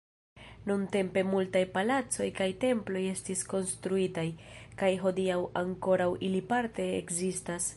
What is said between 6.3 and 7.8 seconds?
ili parte ekzistas.